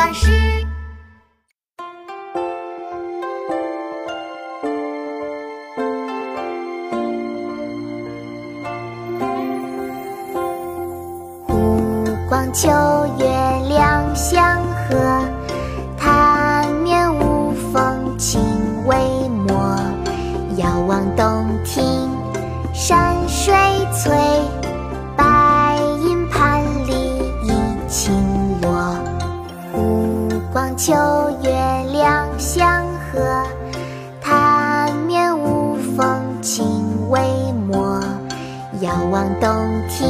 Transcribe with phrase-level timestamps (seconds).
[0.00, 0.30] 巴士。
[11.46, 12.70] 湖光秋
[13.18, 13.26] 月
[13.68, 15.28] 两相和，
[15.98, 18.40] 潭面无风镜
[18.86, 18.96] 未
[19.28, 19.76] 磨。
[20.56, 22.08] 遥望洞庭
[22.72, 23.54] 山水
[30.76, 30.94] 秋
[31.42, 31.50] 月
[31.92, 33.44] 两相和，
[34.20, 36.06] 潭面无风
[36.40, 36.64] 镜
[37.10, 37.20] 未
[37.68, 38.00] 磨。
[38.80, 39.50] 遥望洞
[39.88, 40.08] 庭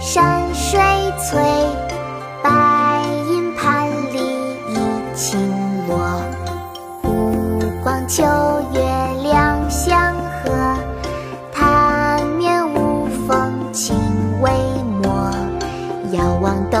[0.00, 0.78] 山水
[1.18, 1.42] 翠，
[2.42, 4.18] 白银盘里
[4.68, 5.40] 一青
[5.88, 5.98] 螺。
[7.02, 8.22] 湖光秋
[8.72, 8.80] 月
[9.22, 10.14] 两相
[10.44, 10.76] 和，
[11.52, 13.96] 潭面无风镜
[14.40, 14.50] 未
[15.02, 15.30] 磨。
[16.12, 16.80] 遥望洞